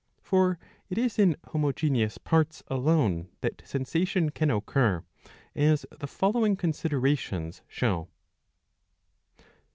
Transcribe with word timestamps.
For 0.23 0.57
it 0.89 0.97
is 0.97 1.19
in 1.19 1.37
homogeneous 1.49 2.17
parts 2.17 2.63
alone 2.69 3.29
that 3.41 3.61
sensation 3.67 4.31
can 4.31 4.49
occur, 4.49 5.03
as 5.55 5.85
the 5.99 6.07
following 6.07 6.55
considerations 6.55 7.61
show. 7.67 8.07